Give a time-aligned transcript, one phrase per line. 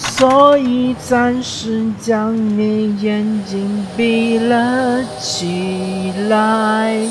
[0.00, 7.06] 所以暂时将你眼睛闭了起来。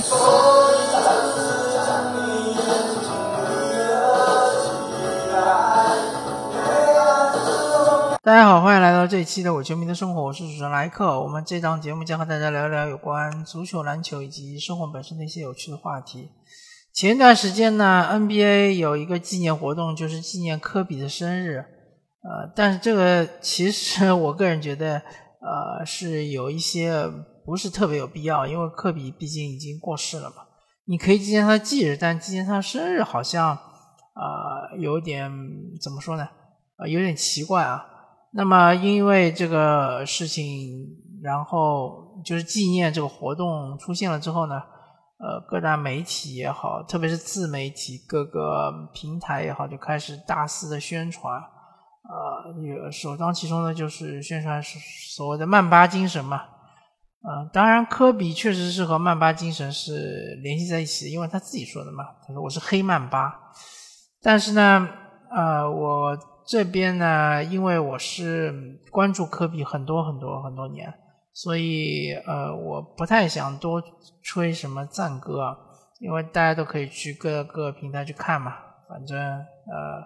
[8.24, 11.22] 大家好，欢迎来到这一期的伪球迷的生活，我是主持人莱克。
[11.22, 16.30] 我们这档节目将和大家聊聊有关足球、篮球以及生活本身的一些有趣的话题。
[16.92, 21.66] 前一段时间呢，NBA 有一个纪念活动，就是纪念科比的生日。
[22.22, 24.96] 呃，但是这个其实我个人觉得，
[25.40, 27.04] 呃，是有一些
[27.46, 30.36] 不是特别有必要，因为科比毕竟已经过世了嘛。
[30.86, 35.32] 你可以纪念他的忌日，但纪念他的生日好像，呃，有点
[35.82, 36.28] 怎么说呢？
[36.78, 37.86] 呃，有点奇怪啊。
[38.34, 40.88] 那么，因为这个事情，
[41.24, 51.42] 然后就是纪念这个活动出现了之后呢，呃，各大媒体也好，特别是自媒体各个平台也好，就开始大肆的宣传，
[52.10, 56.42] 呃，首当其冲的就是宣传所谓的曼巴精神嘛，
[57.22, 63.40] 嗯，当然科比确实是和曼巴精神是联系在一起的，因为他自己说的嘛，他说我是黑曼巴，
[64.22, 64.90] 但是呢，
[65.32, 66.18] 呃，我。
[66.52, 68.52] 这边呢，因为我是
[68.90, 70.92] 关注科比很多很多很多年，
[71.32, 73.80] 所以呃，我不太想多
[74.24, 75.56] 吹什么赞歌，
[76.00, 78.56] 因为大家都可以去各个平台去看嘛。
[78.90, 80.02] 反正呃，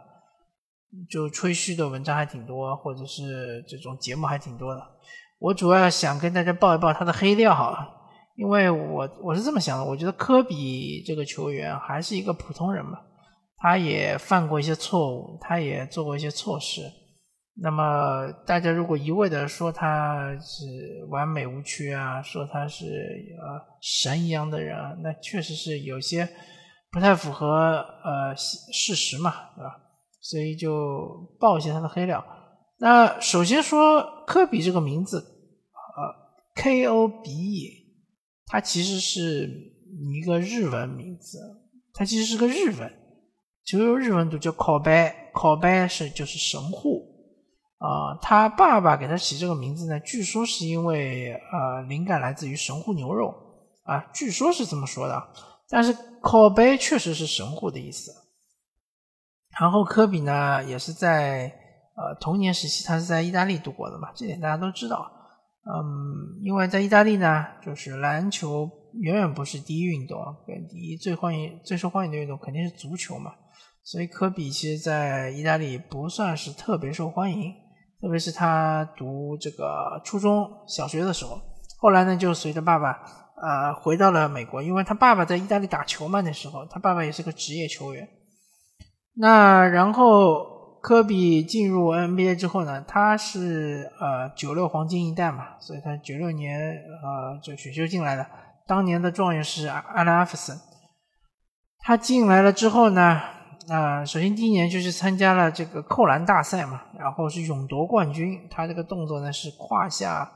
[1.10, 4.82] 就吹嘘的文章还挺多，或者是这种节目还挺多的。
[5.40, 7.88] 我主要想跟大家报一报他的黑料哈，
[8.36, 13.00] 因为我我是这么想的，我觉得科比这个球员还是一个普通人嘛。
[13.58, 16.82] 他也犯过一些错误，他也做过一些错事。
[17.62, 20.66] 那么大家如果一味的说他是
[21.10, 26.28] 完美无缺啊，说他是呃神一样的人，那确实是有些
[26.92, 29.83] 不太符合呃事实嘛，对吧？
[30.24, 32.26] 所以就爆一些他的黑料。
[32.80, 37.70] 那首先说科比这个名字，呃，K O B E，
[38.48, 39.48] 它其实是
[40.12, 41.38] 一个日文名字，
[41.94, 42.92] 它其实是个日文。
[43.66, 47.02] 就用日文读叫考白，考白是就是神户
[47.78, 48.18] 啊。
[48.22, 53.34] 他爸爸给他起这个名字呢，据说是因为呃灵感来自于神户牛肉
[53.84, 55.22] 啊，据说是这么说的。
[55.70, 58.12] 但是考白确实是神户的意思。
[59.60, 61.46] 然后科比呢，也是在
[61.96, 65.12] 呃童年时期，他是在意大利度过的嘛，这点大家都知道。
[65.66, 68.70] 嗯，因为在意大利呢，就是篮球
[69.00, 73.32] 远远不是第一运动，跟第一最欢迎、最受欢迎的运动肯定是足球嘛。
[73.84, 77.54] 所以科比其实，在意大利不算是特别受欢迎，
[78.02, 81.40] 特别是他读这个初中小学的时候。
[81.78, 82.92] 后来呢，就随着爸爸，
[83.42, 86.22] 呃，回到了美国，因为他爸爸在意大利打球嘛。
[86.22, 88.08] 那时候他爸爸也是个职业球员。
[89.16, 98.26] 那然后科比进入 NBA 之后呢，他是呃九六黄金一代嘛，所以他九六年呃就选秀进来的。
[98.66, 100.58] 当年的状元是阿伦·艾弗森。
[101.80, 103.22] 他进来了之后呢？
[103.70, 108.38] 啊首先第一年就是参加了这个扣篮大赛嘛，然后是勇夺冠军。
[108.52, 110.30] 他这个动作呢是胯下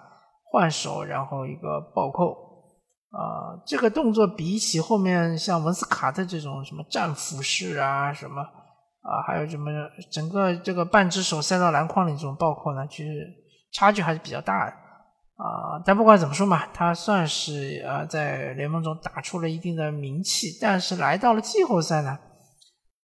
[0.50, 2.32] 换手，然后一个暴扣。
[3.12, 8.42] 啊，这个动作比起后面像文斯卡特这种什么战斧式啊，什么
[9.02, 9.72] 啊，还有什么
[10.12, 13.28] 整个这个半只手塞到篮筐里这种暴扣呢，其实
[13.72, 14.72] 差距还是比较大的。
[14.72, 20.58] 啊，但不管怎么说嘛，他算是呃在联盟中打出了一定的名气。
[20.62, 22.18] 但是来到了季后赛呢？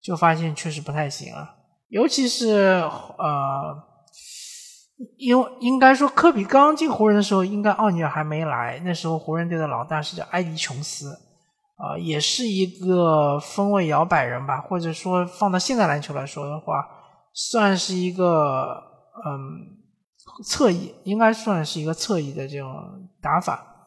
[0.03, 1.57] 就发现确实不太行了，
[1.89, 2.83] 尤其是
[3.19, 3.77] 呃，
[5.19, 11.15] 因为应该说科比刚进湖人的时候，应该奥尼尔还没来，那时候湖人队的老大是叫埃迪琼斯，
[11.81, 16.87] 啊，也是一个锋位摇摆人吧，或者说放到现在篮球来说的话，
[17.33, 18.83] 算是一个
[19.25, 19.79] 嗯
[20.45, 22.71] 侧翼，应该算是一个侧翼的这种
[23.23, 23.87] 打法，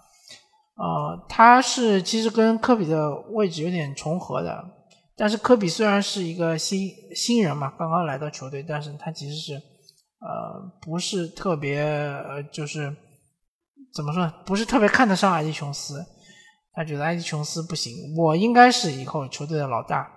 [0.76, 4.64] 呃，他是其实跟科比的位置有点重合的。
[5.16, 12.92] 但是科比虽然是一个新新人嘛，刚刚来到球队，但是他其实是，呃，不是特别，呃，就是
[13.94, 16.04] 怎么说，不是特别看得上埃迪琼斯，
[16.74, 20.12] 他觉得埃迪琼斯不行，我应该是以后球队的老大，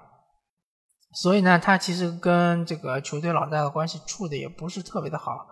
[1.14, 5.47] 所以呢，他其实跟这个球队老大的关系处的也不是特别的好，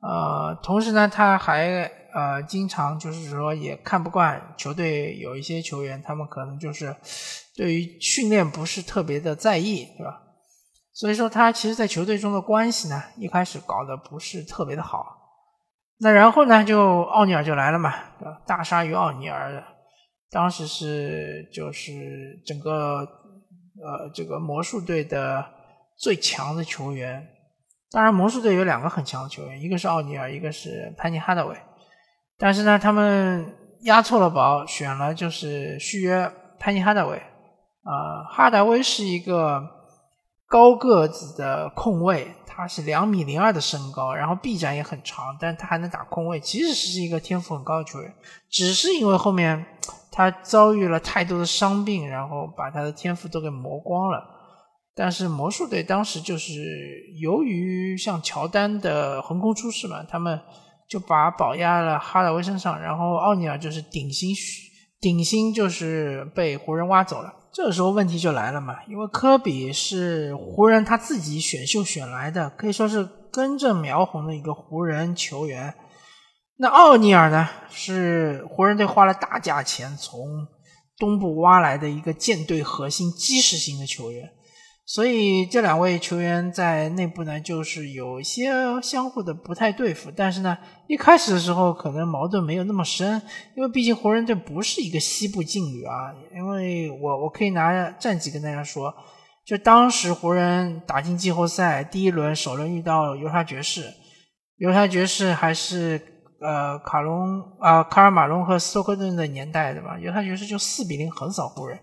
[0.00, 6.94] 呃，同时呢，他还呃经常就是说也看不惯球队有一些球员，他们可能就是。
[7.56, 10.20] 对于训练不是特别的在意，对吧？
[10.92, 15.06] 所以说他其实，在球队中的关系呢，一开始搞得不是特别的好。
[16.00, 17.94] 那然后呢，就奥尼尔就来了嘛，
[18.46, 19.64] 大鲨鱼奥尼尔，
[20.36, 22.98] 当时是就是整个
[23.80, 25.42] 呃这个魔术队的
[25.96, 27.26] 最强的球员
[27.90, 31.56] 当然，魔术队有两个很强的球员，一个是奥尼尔，一个是潘尼哈达威。
[32.36, 33.46] 但是呢，他们
[33.84, 37.16] 押错了宝，选了就是续约潘尼哈达威。
[37.16, 39.62] 啊，哈达威是一个
[40.48, 48.14] 高个子的控卫，他是两米零二的身高，然后臂展也很长，但他还能打控卫，其实是一个天赋很高的球员，
[48.48, 49.66] 只是因为后面
[50.12, 54.22] 他遭遇了太多的伤病，然后把他的天赋都给磨光了。
[54.94, 56.54] 但是魔术队当时就是
[57.20, 60.40] 由于像乔丹的横空出世嘛，他们
[60.88, 64.65] 就把宝压了哈达威身上，然后奥尼尔就是顶薪续，
[65.06, 67.32] 顶薪就是被湖人挖走了。
[67.52, 75.72] 这时候问题就来了嘛，因为科比是湖人他自己选秀选来的，可以说是根正苗红的一个湖人球员。
[76.56, 80.44] 那奥尼尔呢，是湖人队花了大价钱从
[80.98, 84.28] 东部挖来的一个舰队核心基石型的球员。
[84.88, 90.12] 所以这两位球员在内部呢，就是有些相互的不太对付。
[90.14, 90.56] 但是呢，
[90.86, 93.20] 一开始的时候可能矛盾没有那么深，
[93.56, 96.14] 因为毕竟湖人队不是一个西部劲旅啊。
[96.32, 98.94] 因为我我可以拿战绩跟大家说，
[99.44, 103.92] 就当时湖人打进季后赛第一轮首轮遇到犹他爵士，
[104.58, 106.00] 犹他爵士还是
[106.40, 109.98] 呃卡隆啊卡尔马龙和斯托克顿的年代对吧？
[109.98, 111.76] 犹他爵士就四比零横扫湖人，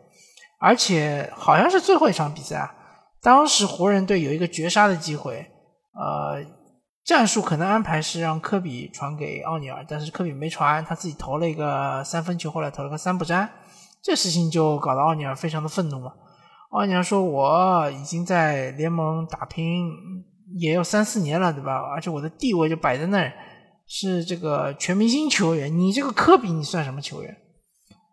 [0.61, 2.73] 而且好像是最后一场比赛啊。
[3.23, 5.49] 当时湖人队有一个绝杀的机会，
[5.93, 6.43] 呃，
[7.05, 13.49] 战术可能安排是让科比传给奥尼尔，但是科比没传，他自己投了一个三分球，后来投了个三不沾，
[14.03, 16.11] 这事情就搞得奥尼尔非常的愤怒嘛。
[16.71, 19.89] 奥尼尔说：“我已经在联盟打拼
[20.57, 21.77] 也有三四年了，对吧？
[21.77, 23.31] 而且我的地位就摆在那儿，
[23.87, 27.37] 是这个全明星球员，你这个科比你算什么球员？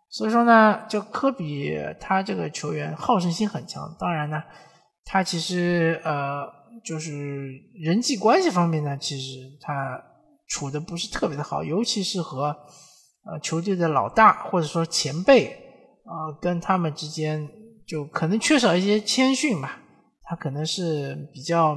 [0.09, 4.41] 所以说呢，就科比他这个球员好胜心很强，当然呢。”
[5.03, 6.45] 他其实呃，
[6.85, 10.01] 就是人际关系方面呢，其实他
[10.47, 12.55] 处的不是特别的好，尤其是和
[13.25, 15.47] 呃球队的老大或者说前辈
[16.05, 17.47] 啊，跟他们之间
[17.85, 19.79] 就可能缺少一些谦逊吧。
[20.23, 21.73] 他可能是比较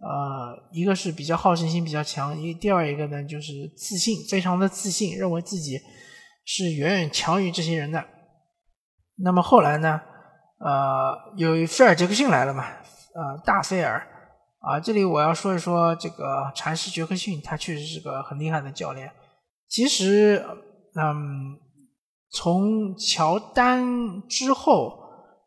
[0.00, 5.78] 呃，一个是比较好胜心比较强，一第二一个呢就是自信，非常的自信，认为自己
[6.44, 8.04] 是远远强于这些人的。
[9.16, 10.00] 那么后来呢？
[10.64, 12.64] 呃，有菲尔杰克逊来了嘛？
[13.14, 14.00] 呃，大菲尔
[14.60, 19.12] 啊，这里我要说一说这个禅师杰克逊，他确实是个很厉害的教练。
[19.68, 20.42] 其实，
[20.94, 21.58] 嗯，
[22.30, 24.98] 从乔丹之后，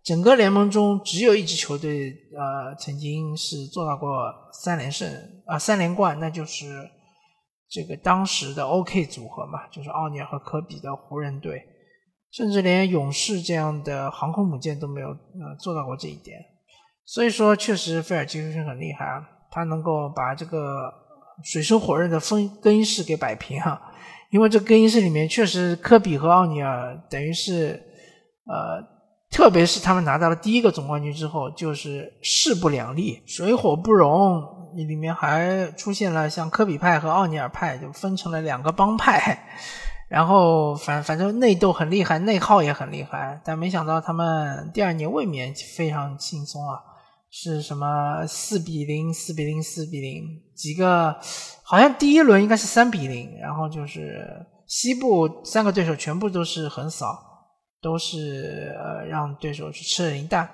[0.04, 5.12] 整个联盟中只有一支球队呃曾经是做到过三连胜
[5.48, 6.88] 啊三连冠，那就是
[7.68, 11.60] 这个当时的 OK 组合嘛，就是奥尼尔和科比的湖人队。
[12.38, 16.38] 甚至连勇士这样的航空母舰都没有呃做到过这一点，
[17.04, 20.94] 所以说确实菲尔杰克逊很厉害啊，他能够把这个
[21.44, 23.82] 水深火热的分更衣室给摆平啊，
[24.30, 27.82] 因为这更衣室里面确实科比和奥尼尔等于是
[28.46, 28.86] 呃，
[29.32, 34.40] 特别是他们拿到了第一个总冠军之后，就是势不两立，水火不容，
[34.76, 39.58] 里面还出现了像科比派和奥尼尔派，就分成了两个帮派。
[40.08, 46.80] 然后反反正内斗很厉害，内耗也很厉害，但没想到他们第二年卫冕非常轻松啊，
[47.30, 50.24] 是什么四比零、四比零、四比零，
[50.56, 51.14] 几个
[51.62, 54.26] 好像第一轮应该是三比零，然后就是
[54.66, 57.20] 西部三个对手全部都是横扫，
[57.82, 60.50] 都是呃让对手去吃了零蛋。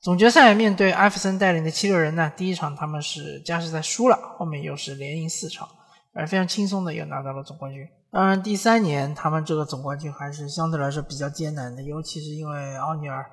[0.00, 5.68] 总决赛面对艾弗森带领的七六人呢，第一场他们是加时赛输了，后面又是连赢四场，
[6.14, 7.84] 而非常轻松的又拿到了总冠军。
[8.10, 13.26] 当然，第三年他们这个总冠军还是相对来说比较艰难的，尤其是因为奥尼尔，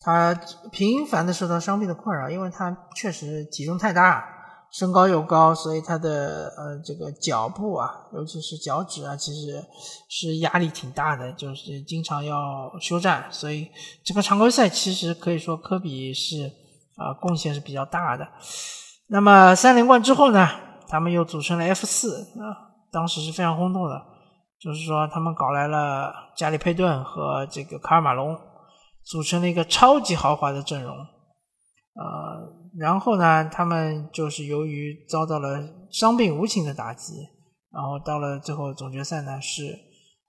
[0.00, 0.34] 他
[0.72, 4.24] 频繁的受到伤病的困扰，因为他确实体重太大，
[4.72, 9.62] 身高又高，所以他的呃这个脚部啊，尤其是脚趾啊，其实
[10.08, 13.68] 是压力挺大的，就是经常要休战，所以
[14.02, 16.50] 这个常规赛其实可以说科比是
[16.96, 18.26] 啊贡献是比较大的。
[19.08, 20.48] 那么三连冠之后呢，
[20.88, 24.13] 他们又组成了 F 四啊，当时是非常轰动的。
[24.64, 28.34] 就是说，他们搞来了加里佩顿和这个卡尔马龙，
[29.04, 30.96] 组成了一个超级豪华的阵容。
[30.96, 37.12] 呃，然后呢，他们就是由于遭到了伤病无情的打击，
[37.70, 39.64] 然后到了最后总决赛呢，是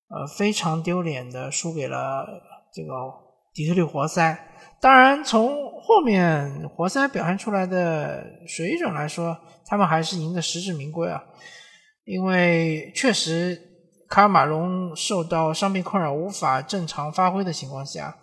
[0.10, 2.28] 呃非常丢脸的输给了
[2.74, 2.92] 这个
[3.54, 4.38] 底特律活塞。
[4.82, 11.24] 当然，从后面活塞表现出来的水准来说，他们还是赢得实至名归啊，
[12.04, 13.72] 因为确实。
[14.16, 18.16] 卡尔马龙受到伤病困扰，无法正常发挥的情况下，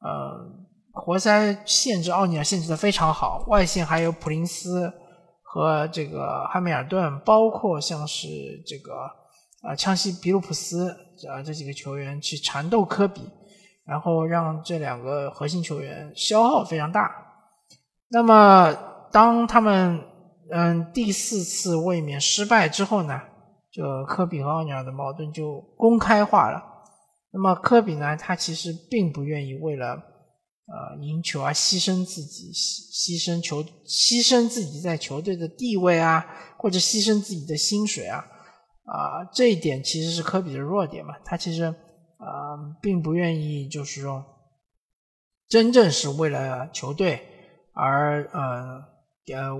[0.00, 0.44] 呃，
[0.90, 4.92] 活塞限制奥尼尔限制的非常好，外线还有普林斯
[5.44, 8.26] 和这个汉密尔顿，包括像是
[8.66, 8.92] 这个
[9.62, 10.90] 啊枪西比鲁普斯
[11.30, 13.22] 啊这几个球员去缠斗科比，
[13.84, 17.08] 然后让这两个核心球员消耗非常大。
[18.08, 18.76] 那么
[19.12, 20.00] 当他们
[20.50, 23.20] 嗯第四次卫冕失败之后呢，
[23.76, 26.62] 就科比和奥尼尔的矛盾就公开化了。
[27.32, 30.14] 那么科比呢，他其实并不愿意为了。
[30.68, 36.26] 呃，赢球而牺牲自己，牺牺牲球，牺牲自己在球队的地位啊，
[36.58, 38.18] 或者牺牲自己的薪水啊，
[38.82, 41.14] 啊，这一点其实是科比的弱点嘛。
[41.24, 44.24] 他其实啊，并不愿意，就是说，
[45.48, 47.20] 真正是为了球队
[47.72, 48.82] 而呃
[49.36, 49.56] 呃，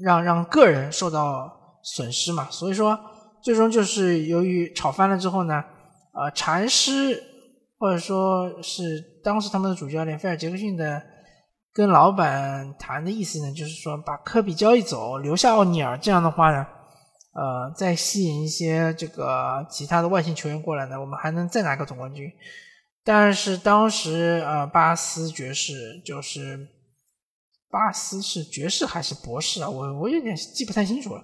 [0.00, 2.48] 让让个人受到损失嘛。
[2.48, 2.96] 所以说，
[3.48, 5.64] 最终就是由于吵翻了之后呢，
[6.12, 7.24] 呃，禅师。
[7.80, 11.00] 或者说是当时他们的主教练菲尔杰克逊的
[11.72, 16.66] 跟老板谈的意思呢，就是说把科比交易走，留下奥尼尔，这样的话呢，
[17.34, 22.28] 呃，再吸引一些这个其他的外星球员过来呢，我们还能再拿个总冠军。
[23.04, 26.68] 但是当时呃，巴斯爵士就是
[27.70, 29.70] 巴斯是爵士还是博士啊？
[29.70, 31.22] 我我有点记不太清楚了。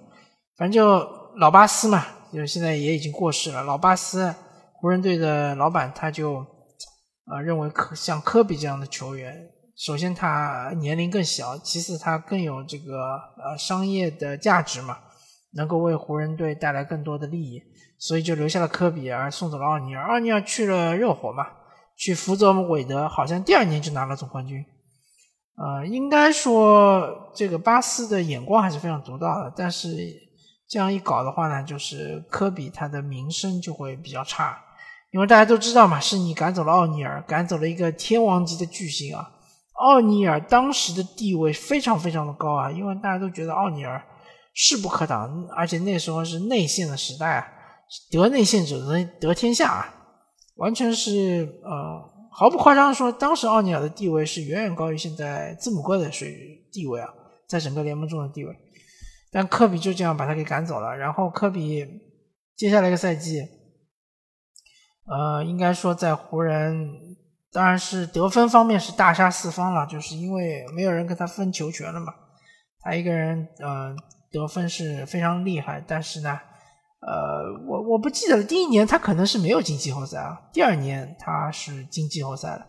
[0.57, 1.05] 反正就
[1.35, 2.05] 老巴斯嘛，
[2.35, 3.63] 就是现在也已经过世了。
[3.63, 4.35] 老巴斯。
[4.77, 6.45] 湖人队的老板他就
[7.23, 9.33] 啊认为科像科比这样的球员，
[9.75, 14.99] 首先他年龄更小，其次他更有这个呃商业的价值嘛，
[15.53, 17.63] 能够为湖人队带来更多的利益，
[17.97, 20.03] 所以就留下了科比，而送走了奥尼尔。
[20.03, 21.47] 奥尼尔去了热火嘛，
[21.97, 24.63] 去辅佐韦德，好像第二年就拿了总冠军。
[25.55, 29.87] 呃，应该说这个巴斯的眼光还是非常独到的，但是
[30.75, 34.61] 这样一搞的话呢，就是科比他的名声就会比较差。
[35.11, 39.31] 因为大家都知道嘛，是你赶走了奥尼尔，赶走了一个天王级的巨星啊！
[39.71, 44.03] 奥尼尔当时的地位非常非常的高啊，因为大家都觉得奥尼尔
[44.53, 47.47] 势不可挡，而且那时候是内线的时代啊，
[48.11, 49.95] 得内线者得得天下啊，
[50.57, 57.07] 完全是呃毫不夸张的说，当时奥尼尔的地位是远远高于现在字母哥的水地位啊，
[57.47, 58.53] 在整个联盟中的地位。
[59.35, 61.85] 但科比就这样把他给赶走了，然后科比
[62.55, 63.45] 接下来一个赛季。
[65.05, 66.89] 呃，应该说在湖人，
[67.51, 72.13] 当然是得分方面是大杀四方了，就是因为没有人跟他分球权了嘛。
[72.79, 73.93] 他一个人呃
[74.31, 76.39] 得分是非常厉害，但是呢，
[77.01, 82.65] 呃，我我不记得了，第一年他可能是没有进季后赛啊，第二年他是进季后赛了，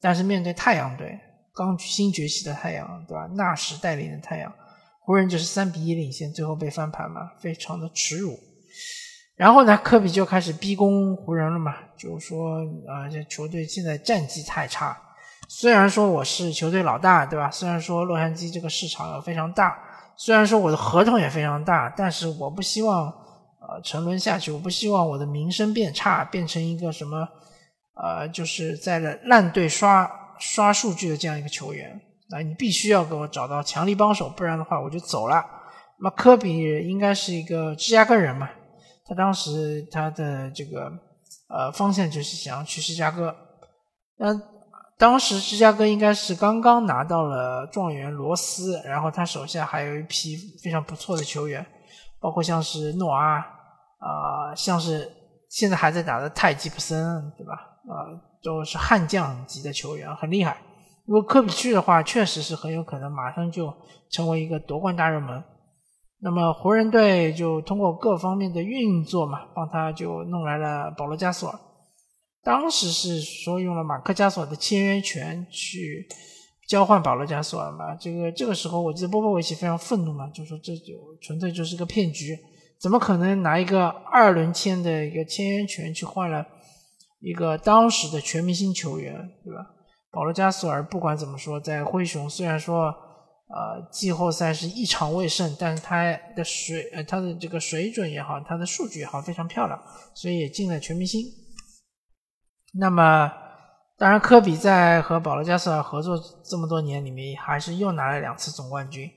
[0.00, 1.16] 但是面对太阳队，
[1.54, 3.28] 刚新崛起的太阳，对吧？
[3.36, 4.52] 纳什带领的太阳，
[5.08, 8.38] 湖人就是三比一领先，最后被翻盘嘛，非常的耻辱。
[9.36, 14.94] 然后呢，科比就开始逼宫湖人了嘛，就说啊，这球队现在战绩太差。
[15.48, 17.50] 虽然说我是球队老大，对吧？
[17.50, 19.82] 虽然说洛杉矶这个市场非常大，
[20.14, 27.26] 虽然说我的合同也非常大，但是我不希望呃沉沦下去，我不希望我的名声变差，变成一个什么
[27.94, 31.98] 呃，就是在烂队刷刷数据的这样一个球员。
[32.30, 35.44] 那你必须要给我找到强力帮手，不然的话我就走了。
[35.98, 38.48] 那么科比应该是一个芝加哥人嘛。
[39.06, 40.92] 他当时他的这个
[41.48, 43.34] 呃方向就是想要去芝加哥，
[44.18, 44.38] 那
[44.98, 51.64] 当时芝加哥应该是刚刚拿到了状元罗斯，然后他手下还有一批非常不错的球员，
[52.20, 55.10] 包括像是诺阿啊，像是
[55.48, 57.54] 现在还在打的泰吉普森，对吧？
[57.88, 60.58] 啊，都是悍将级的球员，很厉害。
[61.08, 63.72] 如果科比去的话，确实是很有可能马上就
[64.10, 65.42] 成为一个夺冠大热门。
[66.20, 71.58] 那么湖人队就通过各方面的运作嘛，帮他就弄来了保罗加索尔。
[72.42, 76.06] 当时是说用了马克加索尔的签约权去
[76.68, 77.94] 交换保罗加索尔嘛。
[77.94, 82.38] 这个这个时候我记得波波维奇非常愤怒嘛，就说这就纯粹就是个骗局，
[82.78, 86.46] 怎么可能拿一个二轮签的一个签约权去换了
[87.20, 89.70] 一个当时的全明星球员，对吧？
[90.10, 92.94] 保罗加索尔不管怎么说，在灰熊虽然说。
[93.50, 96.04] 呃，季后赛是一场未胜，但是他
[96.36, 99.82] 的水呃，他的这个水准也好，他的数据也好，非常漂亮，
[100.14, 101.24] 所以也进了全明星。
[102.74, 103.32] 那么，
[103.96, 109.10] 当然科比在和保罗加索尔合作这么多年里面，还是又拿了两次总冠军。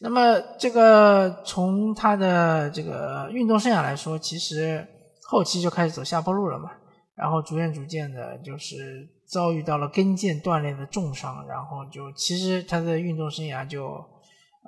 [0.00, 4.84] 那么，这个从他的这个运动生涯来说，其实
[5.28, 6.72] 后期就开始走下坡路了嘛，
[7.14, 9.08] 然后逐渐逐渐的，就是。
[9.32, 13.94] 遭遇到了跟腱断裂的重伤，然后就其实他的运动生涯就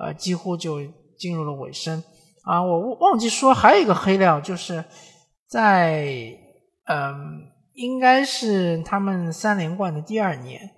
[0.01, 0.79] 呃几乎就
[1.19, 2.03] 进入了尾声
[2.45, 2.63] 啊。
[2.63, 4.83] 我忘记说还有一个黑料，就是
[5.47, 6.35] 在
[6.87, 7.43] 嗯
[7.75, 10.71] 应该是他们三连冠的第二年，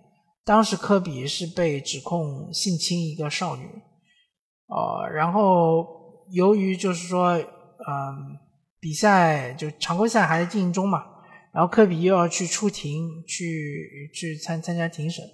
[0.44, 3.68] 当时科比是被指控性侵一个少女，
[4.66, 5.86] 呃，然后
[6.32, 8.36] 由于就是说，嗯，
[8.80, 11.04] 比赛就常规赛还在进行中嘛，
[11.56, 15.24] 然后科比又要去出庭去去参参加庭审，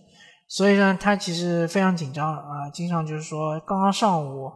[0.47, 4.47] 所以呢，他其实非常紧张啊，经常就是说刚刚上午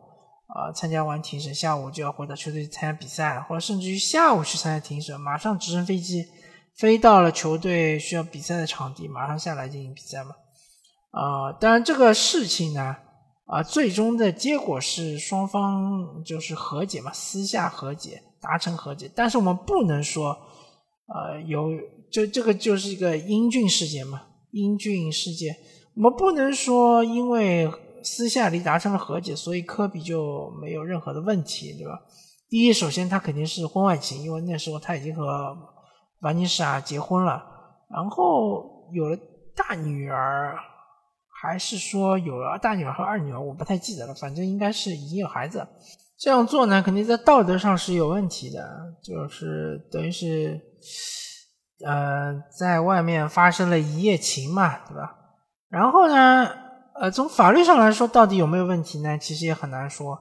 [0.47, 6.25] 啊参加完庭审，下午就要回到球队参加比赛，或者甚至于下午去参加庭审，马上直升飞机
[6.77, 10.37] 飞到了球队需要比赛的场地，马上下来进行比赛嘛。
[11.11, 12.95] 啊，当然这个事情呢，
[13.47, 19.11] 啊，最终的结果是双方就是和解嘛，私下和解，达成和解。
[19.17, 20.39] 但是我们不能说，
[21.07, 21.71] 呃，有
[22.11, 25.57] 就这个就是一个英俊事件嘛，英俊事件，
[25.95, 27.71] 我们不能说因为
[28.03, 32.01] 私下里达成了和解，所以科比就没有任何的问题，对吧？
[32.49, 35.57] 第一，首先他肯定是婚外情，因为那时候他已经和
[36.21, 37.45] 瓦妮莎结婚了，
[37.91, 39.19] 然后有了
[39.55, 40.57] 大女儿。
[41.39, 45.69] 还是说有了大女儿和二女儿，我不太记得了，反正应该是已经有孩子。
[46.19, 48.67] 这样做呢，肯定在道德上是有问题的，
[49.03, 50.59] 就是等于是，
[51.85, 55.15] 呃，在外面发生了一夜情嘛，对吧？
[55.69, 56.49] 然后呢，
[57.01, 59.19] 呃，从法律上来说，到底有没有问题呢？
[59.19, 60.19] 其实也很难说，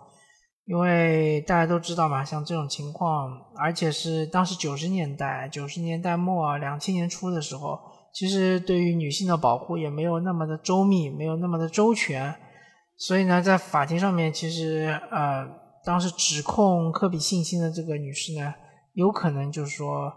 [0.66, 7.80] 因为大家都知道嘛，像这种情况，而且是当时九十年代、九十年代末、两千年初的时候。
[8.18, 12.34] 其实对于女性的保护也没有那么的周密，没有那么的周全，
[12.96, 15.46] 所以呢，在法庭上面，其实呃，
[15.84, 18.54] 当时指控科比性侵的这个女士呢，
[18.94, 20.10] 有可能就是说，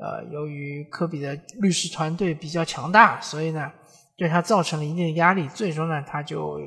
[0.00, 3.70] 呃，由于科比的律师团队比较强大，所以呢，
[4.16, 6.58] 对他造成了一定的压力，最终呢，他就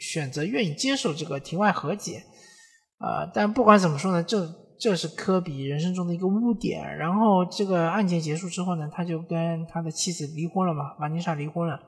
[0.00, 2.22] 选择愿意接受这个庭外和解，
[2.98, 4.48] 呃，但不管怎么说呢，这。
[4.82, 6.96] 这是科比人生中的一个污点。
[6.96, 11.78] 然后这个案件结束之后呢，他就跟他的妻子离婚了嘛，瓦妮莎离婚了。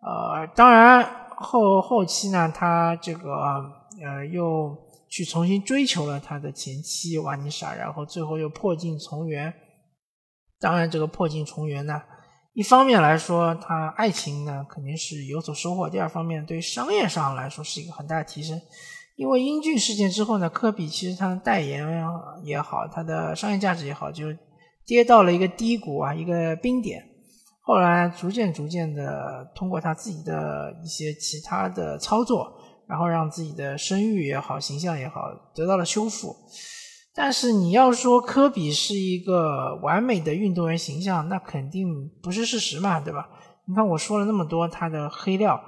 [0.00, 3.34] 呃，当然后后期呢，他这个
[4.00, 4.72] 呃又
[5.08, 9.52] 去重新追求了他的前妻瓦妮莎，然后最后又破镜重圆。
[10.60, 12.02] 当然，这个破镜重圆呢，
[12.52, 18.60] 一方面来说，他爱情呢肯定是有所收获；第二方面，对于商业上来说是一个很大的提升。
[19.16, 21.86] 因为英俊事件之后呢，科比其实他的代言
[22.42, 24.26] 也好，他的商业价值也好，就
[24.86, 27.02] 跌到了一个低谷啊，一个冰点。
[27.62, 32.52] 后来逐渐逐渐的通过他自己的一些其他的操作，
[32.86, 35.22] 然后让自己的声誉也好，形象也好
[35.54, 36.34] 得到了修复。
[37.14, 43.28] 但是你要说科比是一个完美的运动员形象，那肯定不是事实嘛，对吧？
[43.66, 45.60] 你看我说了那么多他的黑料。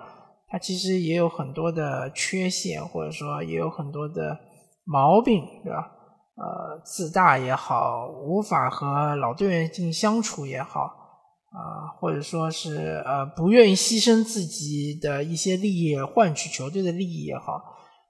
[0.48, 4.38] 他其实也有很多的缺陷，或者说也有很多的
[4.85, 5.90] 毛病，对吧？
[6.37, 17.59] 呃，自大也好，无法和老队员进行相处也好，啊，或者说是呃不愿意牺牲自己的一些利益换取球队的利益也好，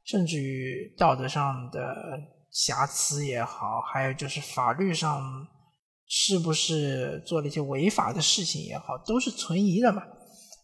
[0.05, 1.79] 甚至于道德上的
[2.53, 5.21] 瑕疵也好，还有就是法律上
[6.07, 10.03] 是不是做了一些违法的事情也好，都是存疑的嘛，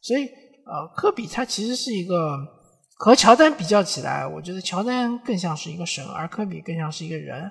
[0.03, 0.29] 所以。
[0.71, 2.37] 呃，科比他其实是一个
[2.99, 7.51] 和乔丹比较起来，我觉得乔丹更像是一个神，而科比更像是一个人。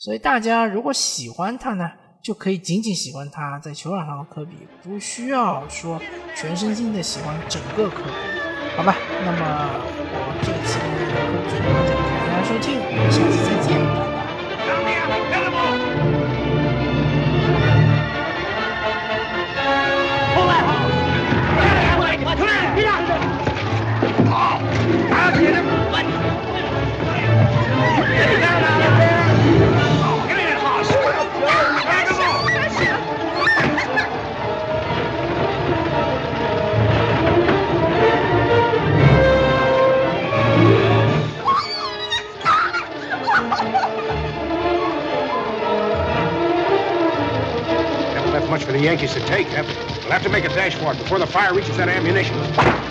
[0.00, 1.88] 所以大家如果喜欢他呢，
[2.24, 6.02] 就可以仅仅喜欢他在球场上的科比，不需要说
[6.34, 8.10] 全身心的喜欢整个科比，
[8.76, 8.96] 好吧？
[9.24, 9.70] 那么
[10.10, 11.95] 我这期的科比就到这，
[12.46, 14.25] 收听，我们下期再见。
[48.96, 51.90] Yankees to take, We'll have to make a dash for it before the fire reaches that
[51.90, 52.85] ammunition.